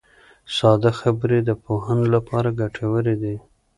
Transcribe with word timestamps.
ساده 0.55 0.91
خبرې 0.99 1.39
د 1.43 1.49
پوهاوي 1.63 2.07
لپاره 2.15 2.55
ګټورې 2.61 3.15
دي. 3.21 3.35